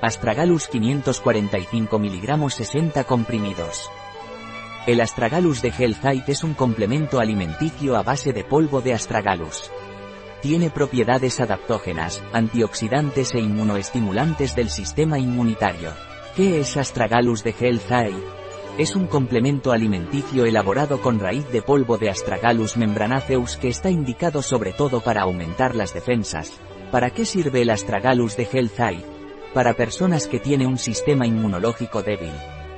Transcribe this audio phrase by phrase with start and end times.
[0.00, 3.90] Astragalus 545 mg 60 comprimidos.
[4.86, 9.72] El Astragalus de Healthite es un complemento alimenticio a base de polvo de Astragalus.
[10.40, 15.90] Tiene propiedades adaptógenas, antioxidantes e inmunoestimulantes del sistema inmunitario.
[16.36, 18.22] ¿Qué es Astragalus de Healthite?
[18.78, 24.42] Es un complemento alimenticio elaborado con raíz de polvo de Astragalus membranaceus que está indicado
[24.42, 26.52] sobre todo para aumentar las defensas.
[26.92, 29.17] ¿Para qué sirve el Astragalus de Healthite?
[29.54, 32.34] Para personas que tienen un sistema inmunológico débil.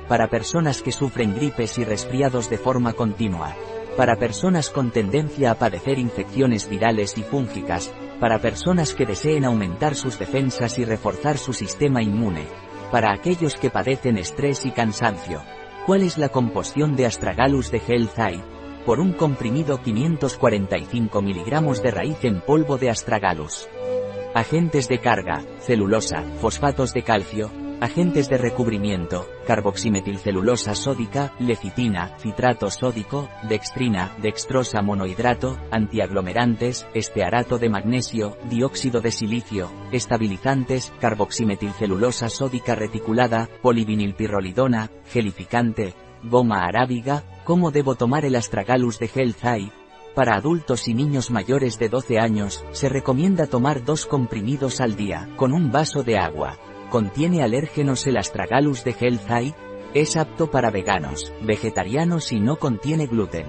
[0.07, 3.55] Para personas que sufren gripes y resfriados de forma continua.
[3.97, 7.91] Para personas con tendencia a padecer infecciones virales y fúngicas.
[8.21, 12.47] Para personas que deseen aumentar sus defensas y reforzar su sistema inmune.
[12.89, 15.41] Para aquellos que padecen estrés y cansancio.
[15.85, 18.17] ¿Cuál es la composición de Astragalus de Health
[18.85, 23.67] Por un comprimido 545 mg de raíz en polvo de Astragalus.
[24.33, 33.27] Agentes de carga, celulosa, fosfatos de calcio, agentes de recubrimiento, carboximetilcelulosa sódica, lecitina, citrato sódico,
[33.49, 44.91] dextrina, dextrosa monohidrato, antiaglomerantes, estearato de magnesio, dióxido de silicio, estabilizantes, carboximetilcelulosa sódica reticulada, polivinilpirrolidona,
[45.07, 49.80] gelificante, goma arábiga, ¿cómo debo tomar el astragalus de Health
[50.13, 55.29] para adultos y niños mayores de 12 años, se recomienda tomar dos comprimidos al día,
[55.37, 56.57] con un vaso de agua.
[56.89, 59.55] ¿Contiene alérgenos el astragalus de Health
[59.93, 63.47] Es apto para veganos, vegetarianos y no contiene gluten.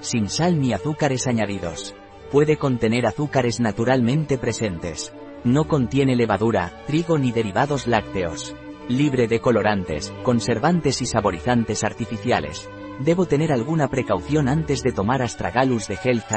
[0.00, 1.94] Sin sal ni azúcares añadidos.
[2.30, 5.12] Puede contener azúcares naturalmente presentes.
[5.42, 8.54] No contiene levadura, trigo ni derivados lácteos.
[8.88, 12.68] Libre de colorantes, conservantes y saborizantes artificiales.
[13.00, 16.30] ¿Debo tener alguna precaución antes de tomar Astragalus de Health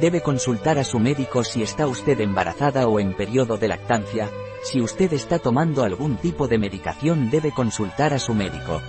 [0.00, 4.30] Debe consultar a su médico si está usted embarazada o en periodo de lactancia.
[4.64, 8.80] Si usted está tomando algún tipo de medicación debe consultar a su médico.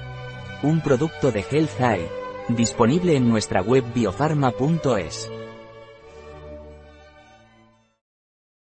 [0.61, 1.81] Un producto de Health
[2.47, 5.29] Disponible en nuestra web biofarma.es.